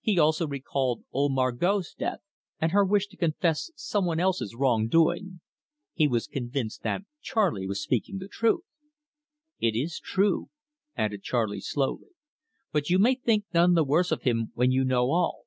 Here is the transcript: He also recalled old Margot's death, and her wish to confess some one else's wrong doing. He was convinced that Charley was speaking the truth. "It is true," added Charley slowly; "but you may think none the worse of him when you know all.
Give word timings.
He 0.00 0.18
also 0.18 0.46
recalled 0.46 1.04
old 1.12 1.32
Margot's 1.32 1.92
death, 1.92 2.20
and 2.58 2.72
her 2.72 2.82
wish 2.82 3.08
to 3.08 3.16
confess 3.18 3.70
some 3.76 4.06
one 4.06 4.18
else's 4.18 4.54
wrong 4.54 4.88
doing. 4.88 5.42
He 5.92 6.08
was 6.08 6.26
convinced 6.26 6.82
that 6.82 7.02
Charley 7.20 7.66
was 7.66 7.82
speaking 7.82 8.16
the 8.16 8.26
truth. 8.26 8.64
"It 9.60 9.76
is 9.76 10.00
true," 10.00 10.48
added 10.96 11.22
Charley 11.24 11.60
slowly; 11.60 12.12
"but 12.72 12.88
you 12.88 12.98
may 12.98 13.16
think 13.16 13.44
none 13.52 13.74
the 13.74 13.84
worse 13.84 14.10
of 14.10 14.22
him 14.22 14.50
when 14.54 14.70
you 14.70 14.82
know 14.82 15.10
all. 15.10 15.44